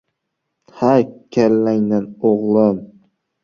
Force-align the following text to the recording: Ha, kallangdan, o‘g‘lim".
Ha, 0.79 0.93
kallangdan, 1.37 2.11
o‘g‘lim". 2.33 2.85